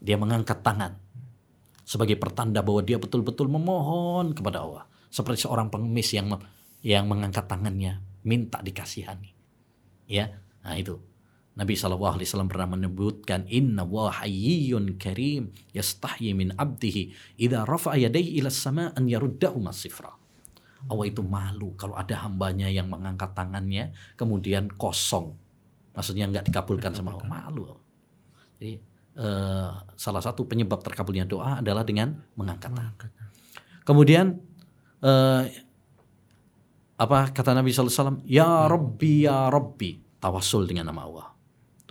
Dia 0.00 0.16
mengangkat 0.16 0.64
tangan 0.64 0.96
sebagai 1.84 2.14
pertanda 2.16 2.62
bahwa 2.62 2.86
dia 2.86 3.02
betul-betul 3.02 3.50
memohon 3.50 4.30
kepada 4.30 4.62
Allah. 4.62 4.84
Seperti 5.10 5.42
seorang 5.42 5.74
pengemis 5.74 6.14
yang 6.14 6.38
yang 6.86 7.10
mengangkat 7.10 7.50
tangannya 7.50 7.98
minta 8.22 8.62
dikasihani. 8.62 9.34
Ya, 10.06 10.38
nah 10.62 10.78
itu. 10.78 11.02
Nabi 11.58 11.74
Shallallahu 11.74 12.14
Alaihi 12.16 12.28
Wasallam 12.30 12.50
pernah 12.50 12.68
menyebutkan 12.78 13.44
Inna 13.50 13.82
wa 13.82 14.08
hayyun 14.08 14.96
karim 14.96 15.50
yastahyi 15.74 16.30
min 16.32 16.54
abdihi 16.54 17.36
idza 17.42 17.66
rafa'a 17.66 17.98
yadayhi 17.98 18.38
ila 18.38 18.48
sama 18.48 18.94
an 18.94 19.10
yaruddahu 19.10 19.58
masifra. 19.58 20.14
Allah 20.88 21.06
itu 21.10 21.20
malu 21.20 21.76
kalau 21.76 21.92
ada 21.98 22.24
hambanya 22.24 22.70
yang 22.70 22.88
mengangkat 22.88 23.36
tangannya 23.36 23.92
kemudian 24.16 24.70
kosong. 24.78 25.36
Maksudnya 25.92 26.30
nggak 26.30 26.48
dikabulkan 26.48 26.96
sama 26.96 27.18
Allah. 27.18 27.28
Malu. 27.28 27.76
Jadi 28.56 28.80
eh, 29.20 29.70
salah 29.98 30.22
satu 30.24 30.48
penyebab 30.48 30.80
terkabulnya 30.80 31.28
doa 31.28 31.60
adalah 31.60 31.84
dengan 31.84 32.14
mengangkat 32.38 32.72
tangan. 32.72 32.94
Kemudian 33.84 34.38
eh, 35.04 35.44
apa 37.00 37.18
kata 37.32 37.56
Nabi 37.56 37.72
Sallallahu 37.72 37.90
Alaihi 37.90 38.00
Wasallam? 38.00 38.20
Ya 38.24 38.52
Rabbi, 38.68 39.12
Ya 39.24 39.48
Rabbi. 39.48 39.90
Tawasul 40.20 40.68
dengan 40.68 40.92
nama 40.92 41.08
Allah. 41.08 41.29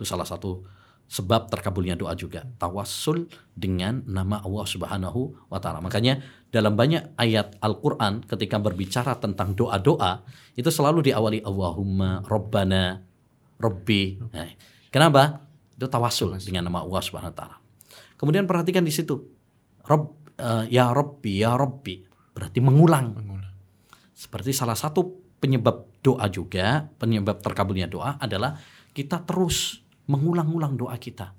Itu 0.00 0.08
salah 0.08 0.24
satu 0.24 0.64
sebab 1.10 1.52
terkabulnya 1.52 1.92
doa 1.92 2.16
juga. 2.16 2.48
Tawasul 2.56 3.28
dengan 3.52 4.00
nama 4.08 4.40
Allah 4.40 4.64
Subhanahu 4.64 5.52
wa 5.52 5.60
taala. 5.60 5.84
Makanya 5.84 6.24
dalam 6.48 6.72
banyak 6.72 7.20
ayat 7.20 7.60
Al-Qur'an 7.60 8.24
ketika 8.24 8.56
berbicara 8.56 9.18
tentang 9.20 9.52
doa-doa 9.52 10.24
itu 10.56 10.72
selalu 10.72 11.12
diawali 11.12 11.44
Allahumma 11.44 12.24
Rabbana 12.24 13.02
Rabbi. 13.60 14.22
Nah, 14.32 14.48
kenapa? 14.88 15.44
Itu 15.76 15.84
tawasul 15.90 16.40
dengan 16.40 16.72
nama 16.72 16.80
Allah 16.80 17.02
Subhanahu 17.04 17.34
wa 17.34 17.36
taala. 17.36 17.56
Kemudian 18.16 18.48
perhatikan 18.48 18.86
di 18.86 18.94
situ. 18.94 19.20
Rob, 19.84 20.32
eh, 20.40 20.72
ya 20.72 20.94
Rabbi, 20.94 21.44
ya 21.44 21.58
Rabbi. 21.60 22.06
Berarti 22.32 22.62
mengulang. 22.62 23.18
Mengulang. 23.18 23.52
Seperti 24.16 24.56
salah 24.56 24.78
satu 24.78 25.20
penyebab 25.42 25.90
doa 26.06 26.24
juga, 26.30 26.86
penyebab 27.02 27.42
terkabulnya 27.42 27.90
doa 27.90 28.14
adalah 28.20 28.60
kita 28.94 29.24
terus 29.24 29.82
mengulang-ulang 30.10 30.74
doa 30.74 30.98
kita. 30.98 31.30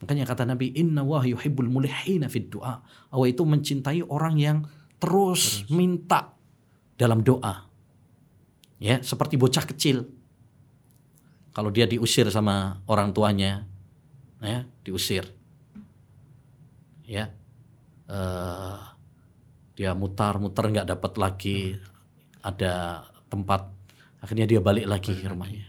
Makanya 0.00 0.24
kata 0.24 0.48
Nabi, 0.48 0.72
Inna 0.76 1.04
wa 1.04 1.20
yuhibbul 1.20 1.68
mulihina 1.68 2.32
fid 2.32 2.48
doa. 2.48 2.80
Allah 3.12 3.28
itu 3.28 3.44
mencintai 3.44 4.00
orang 4.08 4.36
yang 4.40 4.58
terus, 4.96 5.68
minta 5.68 6.32
dalam 6.96 7.20
doa. 7.20 7.68
Ya, 8.80 9.00
seperti 9.04 9.36
bocah 9.36 9.64
kecil. 9.68 10.08
Kalau 11.52 11.72
dia 11.72 11.88
diusir 11.88 12.28
sama 12.28 12.84
orang 12.88 13.12
tuanya, 13.16 13.64
ya, 14.40 14.68
diusir. 14.84 15.28
Ya. 17.08 17.32
eh, 18.10 18.78
dia 19.76 19.92
mutar-mutar 19.92 20.72
nggak 20.72 20.88
dapat 20.88 21.12
lagi 21.20 21.76
ada 22.40 23.04
tempat 23.28 23.68
akhirnya 24.24 24.48
dia 24.48 24.60
balik 24.64 24.88
lagi 24.88 25.12
ke 25.12 25.28
rumahnya 25.28 25.68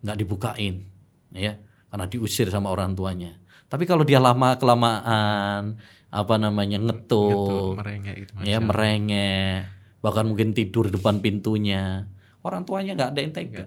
nggak 0.00 0.16
dibukain 0.16 0.86
ya 1.34 1.56
karena 1.90 2.06
diusir 2.06 2.48
sama 2.48 2.72
orang 2.72 2.96
tuanya 2.96 3.36
tapi 3.70 3.86
kalau 3.86 4.02
dia 4.02 4.18
lama 4.18 4.58
kelamaan 4.58 5.78
apa 6.10 6.34
namanya 6.42 6.82
ngetuk, 6.82 7.78
merengek 7.78 8.26
gitu. 8.26 8.32
ya 8.42 8.58
merengek 8.58 9.70
bahkan 10.02 10.26
mungkin 10.26 10.50
tidur 10.56 10.90
depan 10.90 11.22
pintunya 11.22 12.08
orang 12.44 12.64
tuanya 12.64 12.96
nggak 12.96 13.10
ada 13.14 13.20
yang 13.20 13.32
tega. 13.32 13.64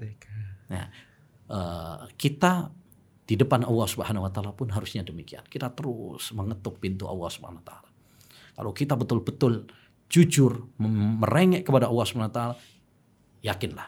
Nah, 0.70 0.86
eh, 1.50 1.98
kita 2.18 2.74
di 3.24 3.36
depan 3.40 3.64
Allah 3.64 3.88
Subhanahu 3.88 4.26
wa 4.28 4.32
taala 4.34 4.52
pun 4.52 4.68
harusnya 4.74 5.06
demikian. 5.06 5.46
Kita 5.48 5.72
terus 5.72 6.34
mengetuk 6.34 6.82
pintu 6.82 7.08
Allah 7.08 7.30
Subhanahu 7.30 7.62
wa 7.62 7.68
taala. 7.68 7.90
Kalau 8.54 8.72
kita 8.74 8.94
betul-betul 8.98 9.70
jujur 10.10 10.70
merengek 11.22 11.66
kepada 11.66 11.90
Allah 11.90 12.06
Subhanahu 12.06 12.32
wa 12.34 12.36
taala, 12.36 12.56
yakinlah 13.46 13.88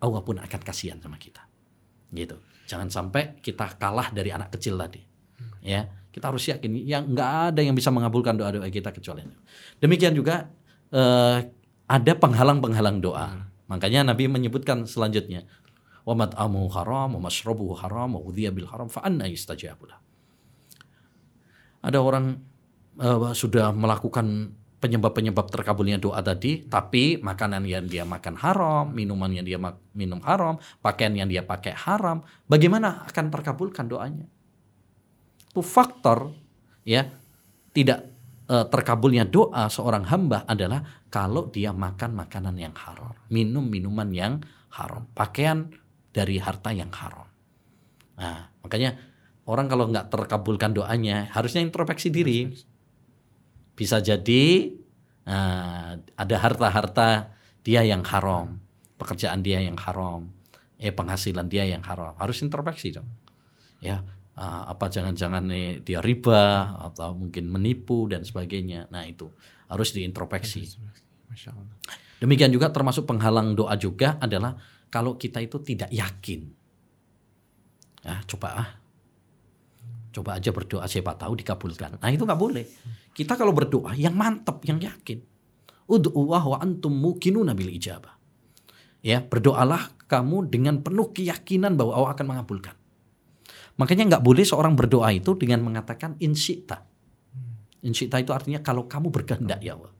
Allah 0.00 0.20
pun 0.22 0.36
akan 0.38 0.60
kasihan 0.62 1.00
sama 1.00 1.16
kita. 1.16 1.42
Gitu. 2.16 2.40
Jangan 2.66 2.88
sampai 2.88 3.36
kita 3.44 3.76
kalah 3.76 4.10
dari 4.10 4.32
anak 4.32 4.56
kecil 4.56 4.80
tadi. 4.80 5.04
Ya, 5.60 5.86
kita 6.10 6.32
harus 6.32 6.48
yakin 6.48 6.72
yang 6.80 7.12
nggak 7.12 7.52
ada 7.52 7.60
yang 7.60 7.76
bisa 7.76 7.92
mengabulkan 7.92 8.40
doa-doa 8.40 8.66
kita 8.72 8.88
kecuali. 8.88 9.20
Demikian 9.76 10.16
juga 10.16 10.48
eh, 10.88 11.38
ada 11.86 12.12
penghalang-penghalang 12.16 13.04
doa. 13.04 13.46
Makanya 13.68 14.06
Nabi 14.14 14.30
menyebutkan 14.30 14.88
selanjutnya, 14.88 15.44
wa 16.06 16.14
mat'amuhu 16.16 16.72
haram, 16.72 17.18
wa 17.18 17.28
mashrabuhu 17.28 17.76
haram, 17.82 18.16
wa 18.16 18.22
udhiya 18.22 18.54
bil 18.54 18.70
haram, 18.70 18.88
fa 18.88 19.04
anna 19.04 19.28
yustajabu 19.28 19.90
lah. 19.90 20.00
Ada 21.84 22.00
orang 22.00 22.40
eh, 22.98 23.34
sudah 23.36 23.76
melakukan 23.76 24.56
penyebab-penyebab 24.76 25.48
terkabulnya 25.48 25.96
doa 25.96 26.20
tadi, 26.20 26.64
tapi 26.68 27.16
makanan 27.18 27.64
yang 27.64 27.88
dia 27.88 28.04
makan 28.04 28.36
haram, 28.36 28.92
minuman 28.92 29.32
yang 29.32 29.46
dia 29.48 29.58
minum 29.96 30.20
haram, 30.20 30.60
pakaian 30.84 31.16
yang 31.16 31.28
dia 31.28 31.40
pakai 31.42 31.72
haram, 31.72 32.20
bagaimana 32.44 33.08
akan 33.08 33.32
terkabulkan 33.32 33.88
doanya? 33.88 34.28
Itu 35.48 35.64
faktor 35.64 36.36
ya 36.84 37.08
tidak 37.72 38.04
eh, 38.52 38.66
terkabulnya 38.68 39.24
doa 39.24 39.66
seorang 39.72 40.04
hamba 40.12 40.44
adalah 40.44 40.84
kalau 41.08 41.48
dia 41.48 41.72
makan 41.72 42.12
makanan 42.12 42.56
yang 42.60 42.76
haram, 42.76 43.16
minum 43.32 43.64
minuman 43.64 44.12
yang 44.12 44.44
haram, 44.76 45.08
pakaian 45.16 45.72
dari 46.12 46.36
harta 46.36 46.72
yang 46.76 46.92
haram. 46.92 47.28
Nah, 48.16 48.48
makanya 48.60 48.96
orang 49.48 49.68
kalau 49.68 49.88
nggak 49.88 50.08
terkabulkan 50.12 50.72
doanya 50.72 51.28
harusnya 51.32 51.64
introspeksi 51.64 52.08
diri. 52.12 52.48
Bisa 53.76 54.00
jadi 54.00 54.72
nah, 55.28 56.00
ada 56.16 56.36
harta-harta 56.40 57.36
dia 57.60 57.84
yang 57.84 58.00
haram, 58.08 58.56
pekerjaan 58.96 59.44
dia 59.44 59.60
yang 59.60 59.76
haram, 59.76 60.32
eh 60.80 60.90
penghasilan 60.90 61.46
dia 61.46 61.68
yang 61.68 61.84
haram. 61.84 62.16
Harus 62.16 62.40
introspeksi 62.40 62.96
dong. 62.96 63.06
Ya, 63.84 64.00
ah, 64.34 64.72
apa 64.72 64.88
jangan-jangan 64.88 65.44
nih 65.44 65.84
dia 65.84 66.00
riba 66.00 66.72
atau 66.88 67.12
mungkin 67.12 67.52
menipu 67.52 68.08
dan 68.08 68.24
sebagainya. 68.24 68.88
Nah, 68.88 69.04
itu 69.04 69.28
harus 69.68 69.92
diintrospeksi. 69.92 70.64
Demikian 72.16 72.48
juga 72.48 72.72
termasuk 72.72 73.04
penghalang 73.04 73.52
doa 73.52 73.76
juga 73.76 74.16
adalah 74.16 74.56
kalau 74.88 75.20
kita 75.20 75.44
itu 75.44 75.60
tidak 75.60 75.92
yakin. 75.92 76.48
Ya, 78.06 78.22
coba 78.24 78.48
ah. 78.56 78.68
Coba 80.16 80.40
aja 80.40 80.48
berdoa 80.48 80.88
siapa 80.88 81.12
tahu 81.12 81.36
dikabulkan. 81.36 82.00
Nah, 82.00 82.08
itu 82.08 82.24
nggak 82.24 82.40
boleh. 82.40 82.64
Kita 83.16 83.32
kalau 83.32 83.56
berdoa 83.56 83.96
yang 83.96 84.12
mantap, 84.12 84.60
yang 84.68 84.76
yakin. 84.76 85.24
Ud'uwah 85.88 86.44
wa 86.44 86.56
antum 86.60 86.92
mukinuna 86.92 87.56
bil 87.56 87.72
ijabah. 87.72 88.12
Ya, 89.00 89.24
berdoalah 89.24 89.96
kamu 90.04 90.52
dengan 90.52 90.84
penuh 90.84 91.16
keyakinan 91.16 91.80
bahwa 91.80 91.96
Allah 91.96 92.12
akan 92.12 92.26
mengabulkan. 92.28 92.76
Makanya 93.80 94.04
nggak 94.12 94.24
boleh 94.24 94.44
seorang 94.44 94.76
berdoa 94.76 95.08
itu 95.16 95.32
dengan 95.32 95.64
mengatakan 95.64 96.20
insyita. 96.20 96.84
Insyita 97.80 98.20
itu 98.20 98.36
artinya 98.36 98.60
kalau 98.60 98.84
kamu 98.84 99.08
berkehendak 99.08 99.64
ya 99.64 99.80
Allah. 99.80 99.92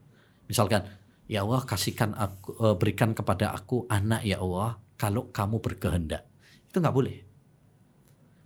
Misalkan, 0.45 0.85
ya 1.25 1.41
Allah 1.41 1.65
kasihkan 1.65 2.13
aku, 2.13 2.53
eh, 2.61 2.77
berikan 2.77 3.17
kepada 3.17 3.57
aku 3.57 3.89
anak 3.89 4.29
ya 4.29 4.45
Allah 4.45 4.77
kalau 5.01 5.33
kamu 5.33 5.65
berkehendak. 5.65 6.29
Itu 6.69 6.85
nggak 6.85 6.93
boleh. 6.93 7.17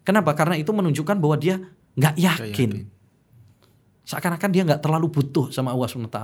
Kenapa? 0.07 0.31
Karena 0.39 0.55
itu 0.55 0.71
menunjukkan 0.71 1.17
bahwa 1.19 1.37
dia 1.41 1.59
nggak 1.99 2.15
Nggak 2.15 2.51
yakin. 2.55 2.71
Seakan-akan 4.11 4.51
dia 4.51 4.67
nggak 4.67 4.83
terlalu 4.83 5.07
butuh 5.07 5.55
sama 5.55 5.71
Allah 5.71 5.87
SWT. 5.87 6.19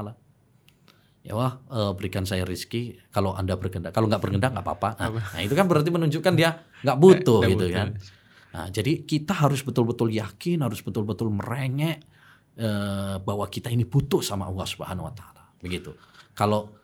Ya 1.22 1.34
Allah 1.38 1.62
eh, 1.70 1.92
berikan 1.94 2.26
saya 2.26 2.42
rizki 2.42 2.98
kalau 3.14 3.30
anda 3.38 3.54
berkehendak. 3.54 3.94
Kalau 3.94 4.10
nggak 4.10 4.18
berkehendak 4.18 4.50
nggak 4.58 4.66
apa-apa. 4.66 4.90
Nah, 4.98 5.10
nah, 5.14 5.40
itu 5.42 5.54
kan 5.54 5.70
berarti 5.70 5.90
menunjukkan 5.94 6.34
dia 6.34 6.66
nggak 6.82 6.98
butuh 6.98 7.46
Nggak 7.46 7.50
gitu 7.54 7.66
butuh. 7.70 7.78
kan. 7.78 7.88
Nah, 8.56 8.66
jadi 8.74 8.92
kita 9.06 9.32
harus 9.38 9.62
betul-betul 9.62 10.10
yakin, 10.10 10.66
harus 10.66 10.82
betul-betul 10.82 11.30
merengek 11.30 12.02
eh, 12.58 13.16
bahwa 13.22 13.46
kita 13.46 13.70
ini 13.70 13.86
butuh 13.86 14.18
sama 14.18 14.50
Allah 14.50 14.66
Subhanahu 14.66 15.06
Wa 15.06 15.14
Taala. 15.14 15.42
Begitu. 15.62 15.94
Kalau 16.34 16.74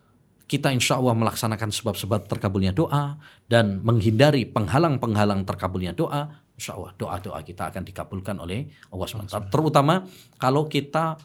kita 0.46 0.68
insya 0.70 1.00
Allah 1.00 1.16
melaksanakan 1.16 1.72
sebab-sebab 1.72 2.28
terkabulnya 2.28 2.70
doa 2.76 3.16
dan 3.48 3.80
menghindari 3.80 4.44
penghalang-penghalang 4.44 5.48
terkabulnya 5.48 5.96
doa, 5.96 6.41
insya 6.62 6.78
Allah 6.78 6.94
doa-doa 6.94 7.42
kita 7.42 7.74
akan 7.74 7.82
dikabulkan 7.82 8.38
oleh 8.38 8.70
Allah 8.94 9.06
SWT. 9.10 9.50
Terutama 9.50 10.06
kalau 10.38 10.70
kita 10.70 11.18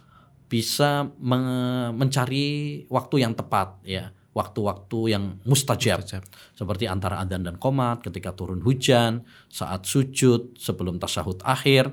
bisa 0.50 1.06
me- 1.22 1.94
mencari 1.94 2.82
waktu 2.90 3.22
yang 3.22 3.38
tepat 3.38 3.78
ya. 3.86 4.10
Waktu-waktu 4.38 5.18
yang 5.18 5.42
mustajab, 5.50 5.98
Mustajab. 6.06 6.22
seperti 6.54 6.86
antara 6.86 7.18
adzan 7.26 7.42
dan 7.42 7.58
komat 7.58 8.06
ketika 8.06 8.38
turun 8.38 8.62
hujan 8.62 9.26
saat 9.50 9.90
sujud 9.90 10.54
sebelum 10.62 11.02
tasyahud 11.02 11.42
akhir 11.42 11.90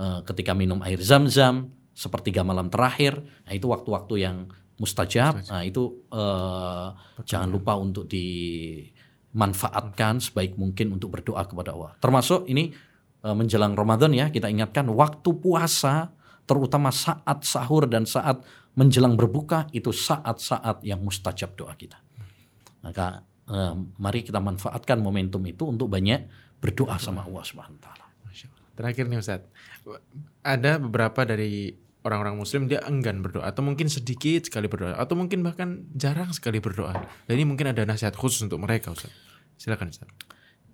eh, 0.00 0.20
ketika 0.24 0.56
minum 0.56 0.80
air 0.88 0.96
zam-zam 1.04 1.68
sepertiga 1.92 2.40
malam 2.40 2.72
terakhir. 2.72 3.20
Nah 3.44 3.52
itu 3.52 3.68
waktu-waktu 3.68 4.24
yang 4.24 4.48
mustajab. 4.80 5.44
Nah 5.52 5.68
itu 5.68 6.08
eh, 6.08 6.88
jangan 7.28 7.48
lupa 7.52 7.76
untuk 7.76 8.08
dimanfaatkan 9.32 10.20
sebaik 10.20 10.60
mungkin 10.60 10.92
untuk 10.92 11.16
berdoa 11.16 11.44
kepada 11.48 11.72
Allah 11.72 11.92
termasuk 11.98 12.44
ini 12.48 12.72
eh, 13.24 13.34
menjelang 13.34 13.72
Ramadan 13.72 14.12
ya 14.12 14.28
kita 14.28 14.52
ingatkan 14.52 14.88
waktu 14.92 15.32
puasa 15.40 16.12
terutama 16.44 16.92
saat 16.92 17.46
sahur 17.46 17.88
dan 17.88 18.04
saat 18.04 18.44
menjelang 18.72 19.14
berbuka 19.20 19.68
itu 19.76 19.92
saat-saat 19.92 20.80
yang 20.84 21.04
mustajab 21.04 21.52
doa 21.56 21.76
kita. 21.76 22.00
Maka 22.80 23.22
eh, 23.48 23.74
mari 24.00 24.24
kita 24.24 24.40
manfaatkan 24.40 24.98
momentum 24.98 25.44
itu 25.44 25.68
untuk 25.68 25.92
banyak 25.92 26.26
berdoa 26.58 26.96
sama 26.96 27.26
Allah 27.26 27.44
Subhanahu 27.44 27.78
wa 27.78 27.84
taala. 27.84 28.06
Terakhir 28.72 29.04
nih 29.04 29.20
Ustaz, 29.20 29.44
ada 30.40 30.80
beberapa 30.80 31.28
dari 31.28 31.76
orang-orang 32.02 32.34
muslim 32.34 32.66
dia 32.66 32.82
enggan 32.86 33.22
berdoa 33.22 33.46
atau 33.46 33.62
mungkin 33.62 33.86
sedikit 33.86 34.46
sekali 34.46 34.66
berdoa 34.66 34.98
atau 34.98 35.14
mungkin 35.14 35.46
bahkan 35.46 35.86
jarang 35.94 36.34
sekali 36.34 36.58
berdoa. 36.58 36.94
Dan 37.26 37.34
ini 37.38 37.46
mungkin 37.46 37.70
ada 37.70 37.86
nasihat 37.86 38.14
khusus 38.18 38.42
untuk 38.46 38.58
mereka 38.62 38.90
Ustaz. 38.90 39.10
Silakan 39.58 39.94
Ustaz. 39.94 40.10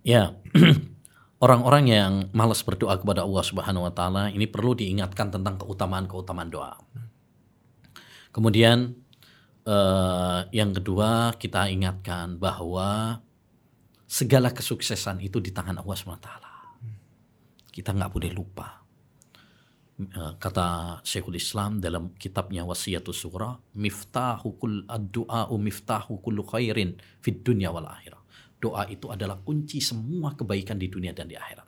Ya. 0.02 0.34
Orang-orang 1.44 1.84
yang 1.86 2.12
malas 2.34 2.66
berdoa 2.66 2.98
kepada 2.98 3.22
Allah 3.22 3.44
Subhanahu 3.46 3.86
wa 3.86 3.92
taala 3.94 4.26
ini 4.26 4.50
perlu 4.50 4.74
diingatkan 4.74 5.30
tentang 5.30 5.54
keutamaan-keutamaan 5.62 6.50
doa. 6.50 6.74
Kemudian 8.34 8.98
eh, 9.62 10.40
yang 10.50 10.74
kedua 10.74 11.38
kita 11.38 11.70
ingatkan 11.70 12.42
bahwa 12.42 13.22
segala 14.08 14.50
kesuksesan 14.50 15.22
itu 15.22 15.38
di 15.38 15.54
tangan 15.54 15.78
Allah 15.78 15.94
SWT. 15.94 16.30
Kita 17.70 17.94
nggak 17.94 18.10
boleh 18.10 18.32
lupa. 18.34 18.87
Eh, 19.98 20.32
Kata 20.38 21.02
Syekhul 21.02 21.42
Islam 21.42 21.82
dalam 21.82 22.14
kitabnya 22.14 22.62
Wasiyatus 22.62 23.18
Surah, 23.18 23.58
miftahu 23.74 24.54
kul 24.54 24.86
ad-du'a 24.86 25.50
miftahu 25.50 26.22
kullu 26.22 26.46
khairin 26.46 26.94
fid 27.18 27.42
dunya 27.42 27.74
wal 27.74 27.82
akhirah. 27.82 28.22
Doa 28.62 28.86
itu 28.86 29.10
adalah 29.10 29.42
kunci 29.42 29.82
semua 29.82 30.38
kebaikan 30.38 30.78
di 30.78 30.86
dunia 30.86 31.10
dan 31.10 31.26
di 31.26 31.34
akhirat. 31.34 31.66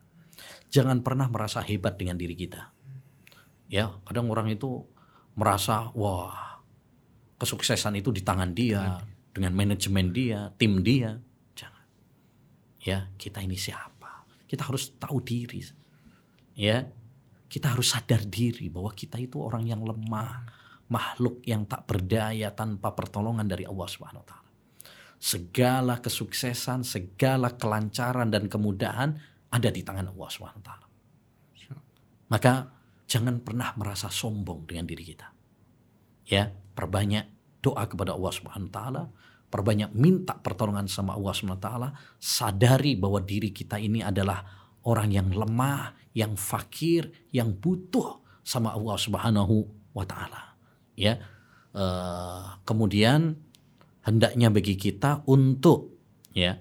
Jangan 0.70 1.02
pernah 1.02 1.26
merasa 1.26 1.58
hebat 1.66 1.98
dengan 1.98 2.14
diri 2.14 2.38
kita. 2.38 2.70
Ya, 3.66 3.90
kadang 4.06 4.30
orang 4.30 4.46
itu 4.54 4.86
merasa 5.34 5.90
wah 5.98 6.62
kesuksesan 7.34 7.98
itu 7.98 8.14
di 8.14 8.22
tangan 8.22 8.54
dia, 8.54 9.02
dengan 9.34 9.58
manajemen 9.58 10.14
dia, 10.14 10.54
tim 10.54 10.86
dia. 10.86 11.18
Jangan. 11.58 11.86
Ya, 12.86 13.10
kita 13.18 13.42
ini 13.42 13.58
siapa? 13.58 14.26
Kita 14.46 14.70
harus 14.70 14.94
tahu 14.98 15.18
diri. 15.18 15.62
Ya, 16.54 16.86
kita 17.50 17.74
harus 17.74 17.90
sadar 17.90 18.22
diri 18.30 18.70
bahwa 18.70 18.94
kita 18.94 19.18
itu 19.18 19.42
orang 19.42 19.66
yang 19.66 19.82
lemah, 19.82 20.46
makhluk 20.86 21.42
yang 21.42 21.66
tak 21.66 21.82
berdaya 21.90 22.54
tanpa 22.54 22.94
pertolongan 22.94 23.50
dari 23.50 23.66
Allah 23.66 23.90
Subhanahu 23.90 24.22
wa 24.22 24.28
taala. 24.30 24.50
Segala 25.18 25.98
kesuksesan, 25.98 26.86
segala 26.86 27.58
kelancaran 27.58 28.30
dan 28.30 28.46
kemudahan 28.46 29.18
ada 29.50 29.68
di 29.68 29.82
tangan 29.82 30.14
Allah 30.14 30.28
Subhanahu 30.30 30.62
wa 30.62 30.66
taala. 30.70 30.86
Maka 32.30 32.70
jangan 33.10 33.42
pernah 33.42 33.74
merasa 33.74 34.06
sombong 34.06 34.70
dengan 34.70 34.86
diri 34.86 35.02
kita. 35.02 35.26
Ya, 36.30 36.54
perbanyak 36.54 37.26
doa 37.58 37.82
kepada 37.90 38.14
Allah 38.14 38.30
Subhanahu 38.30 38.70
wa 38.70 38.74
taala, 38.78 39.02
perbanyak 39.50 39.90
minta 39.98 40.38
pertolongan 40.38 40.86
sama 40.86 41.18
Allah 41.18 41.34
Subhanahu 41.34 41.58
wa 41.58 41.66
taala, 41.66 41.88
sadari 42.22 42.94
bahwa 42.94 43.18
diri 43.18 43.50
kita 43.50 43.82
ini 43.82 44.06
adalah 44.06 44.59
orang 44.84 45.12
yang 45.12 45.28
lemah, 45.30 45.96
yang 46.16 46.34
fakir, 46.34 47.12
yang 47.30 47.52
butuh 47.52 48.20
sama 48.40 48.72
Allah 48.74 48.96
Subhanahu 48.96 49.56
wa 49.94 50.04
taala. 50.06 50.56
Ya. 50.96 51.20
eh, 51.70 52.44
kemudian 52.66 53.38
hendaknya 54.02 54.50
bagi 54.50 54.74
kita 54.74 55.22
untuk 55.28 55.96
ya, 56.34 56.58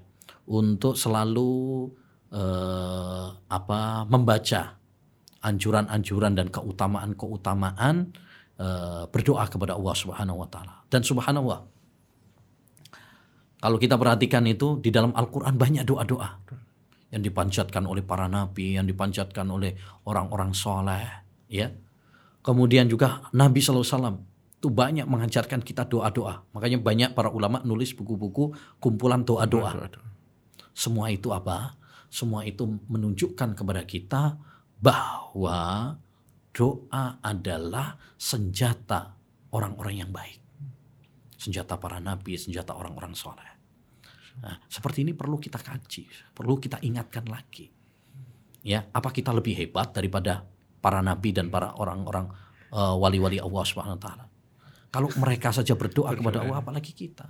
untuk 0.48 0.96
selalu 0.96 1.90
eh, 2.30 3.28
apa 3.50 4.06
membaca 4.06 4.78
anjuran-anjuran 5.40 6.36
dan 6.36 6.48
keutamaan-keutamaan 6.52 7.96
eh, 8.60 9.04
berdoa 9.10 9.44
kepada 9.50 9.80
Allah 9.80 9.96
Subhanahu 9.96 10.46
wa 10.46 10.48
taala. 10.52 10.76
Dan 10.92 11.02
subhanallah 11.02 11.66
kalau 13.60 13.76
kita 13.76 14.00
perhatikan 14.00 14.48
itu 14.48 14.80
di 14.80 14.88
dalam 14.88 15.12
Al-Qur'an 15.12 15.60
banyak 15.60 15.84
doa-doa 15.84 16.30
yang 17.10 17.26
dipanjatkan 17.26 17.86
oleh 17.90 18.06
para 18.06 18.30
nabi, 18.30 18.78
yang 18.78 18.86
dipanjatkan 18.86 19.50
oleh 19.50 19.74
orang-orang 20.06 20.54
soleh, 20.54 21.06
ya. 21.50 21.74
Kemudian 22.40 22.88
juga 22.88 23.28
Nabi 23.36 23.60
SAW 23.60 24.24
itu 24.60 24.68
banyak 24.72 25.04
mengajarkan 25.04 25.60
kita 25.60 25.88
doa-doa. 25.88 26.48
Makanya 26.56 26.80
banyak 26.80 27.12
para 27.12 27.28
ulama 27.32 27.60
nulis 27.68 27.92
buku-buku 27.92 28.56
kumpulan 28.80 29.28
doa-doa. 29.28 29.76
Doa-doa. 29.76 30.08
Semua 30.72 31.12
itu 31.12 31.36
apa? 31.36 31.76
Semua 32.08 32.48
itu 32.48 32.64
menunjukkan 32.88 33.60
kepada 33.60 33.84
kita 33.84 34.40
bahwa 34.80 35.96
doa 36.56 37.20
adalah 37.20 38.00
senjata 38.16 39.20
orang-orang 39.52 40.08
yang 40.08 40.12
baik. 40.12 40.40
Senjata 41.36 41.76
para 41.76 42.00
nabi, 42.00 42.40
senjata 42.40 42.76
orang-orang 42.76 43.16
soleh. 43.16 43.59
Nah, 44.40 44.56
seperti 44.72 45.04
ini 45.04 45.12
perlu 45.12 45.36
kita 45.36 45.60
kaji, 45.60 46.32
perlu 46.32 46.56
kita 46.60 46.80
ingatkan 46.80 47.28
lagi. 47.28 47.68
Ya, 48.64 48.88
apa 48.92 49.12
kita 49.12 49.32
lebih 49.32 49.56
hebat 49.56 49.92
daripada 49.96 50.44
para 50.80 51.00
nabi 51.04 51.32
dan 51.32 51.52
para 51.52 51.76
orang-orang 51.76 52.32
eh, 52.72 52.96
wali-wali 52.96 53.40
Allah 53.40 53.64
Subhanahu 53.64 54.00
wa 54.00 54.04
taala? 54.04 54.26
Kalau 54.90 55.10
mereka 55.22 55.54
saja 55.54 55.78
berdoa 55.78 56.18
kepada 56.18 56.42
Allah 56.42 56.60
apalagi 56.66 56.92
kita. 56.96 57.30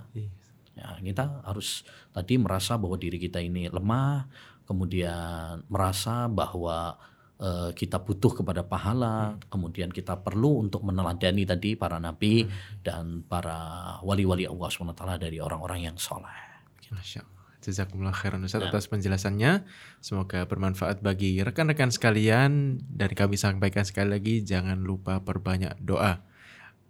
Ya, 0.72 0.96
kita 0.96 1.44
harus 1.44 1.84
tadi 2.08 2.40
merasa 2.40 2.80
bahwa 2.80 2.96
diri 2.96 3.20
kita 3.20 3.36
ini 3.36 3.68
lemah, 3.68 4.24
kemudian 4.64 5.60
merasa 5.68 6.24
bahwa 6.30 6.96
eh, 7.36 7.70
kita 7.76 8.00
butuh 8.00 8.40
kepada 8.40 8.64
pahala, 8.64 9.36
kemudian 9.52 9.92
kita 9.92 10.18
perlu 10.18 10.66
untuk 10.66 10.86
meneladani 10.86 11.44
tadi 11.44 11.76
para 11.76 12.00
nabi 12.00 12.48
dan 12.80 13.26
para 13.28 13.98
wali-wali 14.00 14.48
Allah 14.48 14.68
SWT 14.72 15.04
dari 15.20 15.36
orang-orang 15.36 15.92
yang 15.92 15.96
soleh. 16.00 16.49
Masya 16.90 17.22
Allah. 17.22 17.38
Jazakumullah 17.60 18.16
khairan 18.16 18.40
Ustaz 18.40 18.64
Ya. 18.64 18.72
atas 18.72 18.88
penjelasannya. 18.88 19.68
Semoga 20.00 20.48
bermanfaat 20.48 21.04
bagi 21.04 21.36
rekan-rekan 21.44 21.92
sekalian. 21.92 22.80
Dan 22.88 23.12
kami 23.12 23.36
sampaikan 23.36 23.84
sekali 23.84 24.16
lagi, 24.16 24.34
jangan 24.40 24.80
lupa 24.80 25.20
perbanyak 25.20 25.76
doa. 25.78 26.24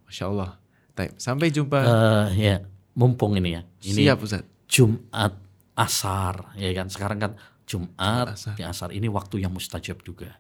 Masya 0.06 0.24
Allah. 0.30 0.50
Sampai 1.16 1.48
jumpa. 1.50 1.80
Eh, 1.80 2.26
ya, 2.38 2.56
mumpung 2.94 3.34
ini 3.34 3.56
ya. 3.56 3.62
Ini 3.82 4.04
Siap 4.06 4.18
Ustaz. 4.20 4.44
Jumat 4.70 5.34
asar, 5.74 6.54
ya 6.54 6.70
kan. 6.76 6.86
Sekarang 6.92 7.18
kan 7.18 7.32
Jumat 7.66 8.34
Asar. 8.36 8.54
di 8.54 8.62
asar 8.62 8.90
ini 8.92 9.08
waktu 9.10 9.42
yang 9.42 9.50
mustajab 9.50 10.02
juga. 10.06 10.38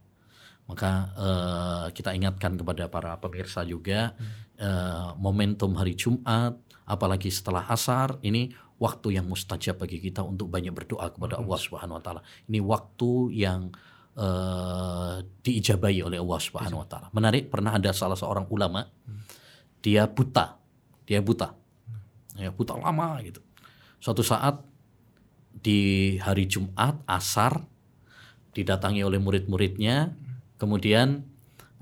Maka 0.70 0.90
eh, 1.18 1.86
kita 1.96 2.14
ingatkan 2.14 2.54
kepada 2.54 2.86
para 2.86 3.18
pemirsa 3.18 3.66
juga 3.66 4.14
eh, 4.54 5.08
momentum 5.18 5.74
hari 5.74 5.98
Jumat, 5.98 6.54
apalagi 6.86 7.32
setelah 7.32 7.66
asar 7.66 8.20
ini 8.22 8.54
waktu 8.80 9.20
yang 9.20 9.28
mustajab 9.28 9.76
bagi 9.84 10.00
kita 10.00 10.24
untuk 10.24 10.48
banyak 10.48 10.72
berdoa 10.72 11.12
kepada 11.12 11.36
Allah 11.36 11.58
Subhanahu 11.60 12.00
Wa 12.00 12.02
Taala. 12.02 12.22
Ini 12.48 12.64
waktu 12.64 13.10
yang 13.36 13.68
eh, 14.16 15.16
diijabahi 15.44 16.00
oleh 16.00 16.18
Allah 16.18 16.40
Subhanahu 16.40 16.80
Wa 16.82 16.88
Taala. 16.88 17.06
Menarik 17.12 17.52
pernah 17.52 17.76
ada 17.76 17.92
salah 17.92 18.16
seorang 18.16 18.48
ulama, 18.48 18.88
dia 19.84 20.08
buta, 20.08 20.56
dia 21.04 21.20
buta, 21.20 21.52
ya 22.40 22.48
buta 22.48 22.80
lama 22.80 23.20
gitu. 23.20 23.44
Suatu 24.00 24.24
saat 24.24 24.64
di 25.52 26.16
hari 26.16 26.48
Jumat 26.48 27.04
asar 27.04 27.60
didatangi 28.56 29.04
oleh 29.04 29.20
murid-muridnya, 29.20 30.16
kemudian 30.56 31.20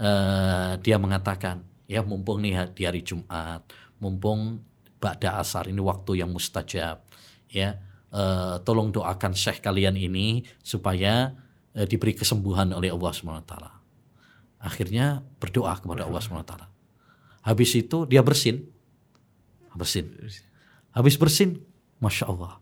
eh, 0.03 0.73
dia 0.83 0.99
mengatakan, 0.99 1.63
ya 1.87 2.03
mumpung 2.03 2.43
nih 2.43 2.75
di 2.75 2.83
hari 2.83 3.07
Jumat, 3.07 3.63
mumpung 4.03 4.67
ba'da 4.99 5.39
asar 5.39 5.71
ini 5.71 5.79
waktu 5.79 6.23
yang 6.23 6.31
mustajab, 6.31 7.03
ya 7.51 7.79
eh, 8.13 8.57
tolong 8.63 8.91
doakan 8.91 9.33
syekh 9.33 9.63
kalian 9.63 9.95
ini 9.95 10.43
supaya 10.61 11.33
eh, 11.75 11.87
diberi 11.87 12.15
kesembuhan 12.15 12.75
oleh 12.75 12.91
Allah 12.91 13.13
swt. 13.15 13.53
Akhirnya 14.59 15.23
berdoa 15.39 15.79
kepada 15.79 16.07
Allah 16.07 16.23
swt. 16.23 16.53
Habis 17.47 17.71
itu 17.79 18.05
dia 18.05 18.21
bersin, 18.21 18.67
bersin. 19.73 20.11
Habis 20.93 21.15
bersin, 21.15 21.63
masya 22.03 22.27
Allah, 22.27 22.59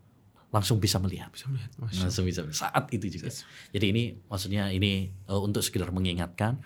langsung 0.53 0.79
bisa 0.79 1.01
melihat. 1.03 1.29
Bisa 1.33 1.49
melihat, 1.51 1.73
Masya 1.77 2.09
Langsung 2.09 2.25
bisa 2.25 2.41
saat 2.53 2.85
itu 2.93 3.09
juga. 3.11 3.33
Jadi 3.73 3.87
ini 3.93 4.03
maksudnya 4.29 4.71
ini 4.71 5.11
eh, 5.11 5.41
untuk 5.41 5.65
sekedar 5.65 5.91
mengingatkan 5.91 6.61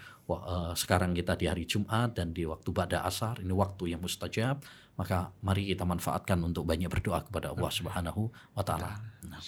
sekarang 0.76 1.16
kita 1.16 1.34
di 1.34 1.46
hari 1.50 1.64
Jumat 1.64 2.14
dan 2.14 2.30
di 2.30 2.46
waktu 2.46 2.70
pada 2.70 3.02
asar 3.06 3.40
ini 3.42 3.52
waktu 3.54 3.96
yang 3.96 4.00
mustajab 4.02 4.62
maka 5.00 5.32
mari 5.40 5.72
kita 5.72 5.88
manfaatkan 5.88 6.36
untuk 6.44 6.68
banyak 6.68 6.92
berdoa 6.92 7.24
kepada 7.24 7.56
Allah 7.56 7.70
Subhanahu 7.72 8.28
wa 8.52 8.60
taala. 8.60 9.00
Nah. 9.24 9.40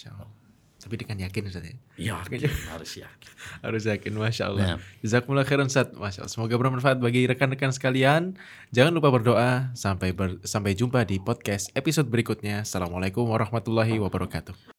Tapi 0.83 0.99
dengan 0.99 1.29
yakin 1.29 1.47
Ustaz 1.47 1.63
ya. 1.63 1.77
yakin 1.95 2.43
harus 2.75 2.99
yakin. 2.99 3.31
Harus 3.65 3.83
yakin, 3.87 4.11
Masya 4.19 4.45
Allah. 4.51 4.63
Nah. 4.67 4.79
Jazakumullah 4.99 5.47
khairan 5.47 5.71
Ustaz. 5.71 5.95
Masya 5.95 6.27
Allah. 6.27 6.33
Semoga 6.35 6.59
bermanfaat 6.59 6.99
bagi 6.99 7.23
rekan-rekan 7.31 7.71
sekalian. 7.71 8.35
Jangan 8.75 8.91
lupa 8.91 9.15
berdoa. 9.15 9.71
Sampai 9.79 10.11
ber- 10.11 10.43
sampai 10.43 10.75
jumpa 10.75 11.07
di 11.07 11.23
podcast 11.23 11.71
episode 11.79 12.11
berikutnya. 12.11 12.67
Assalamualaikum 12.67 13.23
warahmatullahi 13.31 14.03
wabarakatuh. 14.03 14.72